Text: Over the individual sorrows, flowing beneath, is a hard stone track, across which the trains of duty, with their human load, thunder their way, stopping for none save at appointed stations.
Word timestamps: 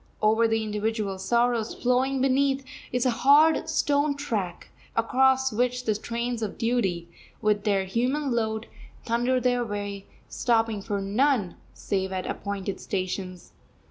Over 0.19 0.47
the 0.47 0.63
individual 0.63 1.19
sorrows, 1.19 1.75
flowing 1.75 2.21
beneath, 2.21 2.65
is 2.91 3.05
a 3.05 3.11
hard 3.21 3.69
stone 3.69 4.15
track, 4.17 4.69
across 4.95 5.53
which 5.53 5.85
the 5.85 5.93
trains 5.93 6.41
of 6.41 6.57
duty, 6.57 7.07
with 7.39 7.65
their 7.65 7.85
human 7.85 8.31
load, 8.31 8.65
thunder 9.05 9.39
their 9.39 9.63
way, 9.63 10.07
stopping 10.27 10.81
for 10.81 10.99
none 11.01 11.53
save 11.75 12.11
at 12.11 12.25
appointed 12.25 12.81
stations. 12.81 13.51